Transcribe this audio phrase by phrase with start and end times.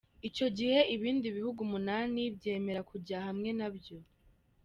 [0.27, 3.97] Ico gihe ibindi bihugu umunani vyemera kuja hamwe na vyo.